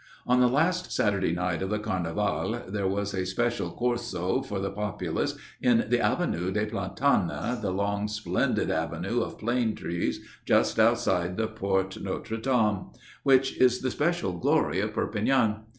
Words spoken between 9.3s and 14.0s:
plane trees just outside the Porte Notre Dame, which is the